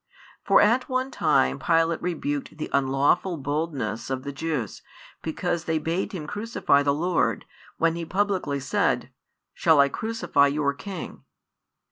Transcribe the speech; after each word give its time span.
For 0.43 0.61
at 0.61 0.89
one 0.89 1.11
time 1.11 1.59
Pilate 1.59 2.01
rebuked 2.01 2.57
the 2.57 2.71
unlawful 2.73 3.37
boldness 3.37 4.09
of 4.09 4.23
the 4.23 4.31
Jews, 4.31 4.81
because 5.21 5.65
they 5.65 5.77
bade 5.77 6.11
him 6.13 6.25
crucify 6.25 6.81
the 6.81 6.91
Lord, 6.91 7.43
and 7.43 7.45
when 7.77 7.95
he 7.95 8.03
publicly 8.03 8.59
said: 8.59 9.11
Shall 9.53 9.79
I 9.79 9.89
crucify 9.89 10.47
your 10.47 10.73
King? 10.73 11.23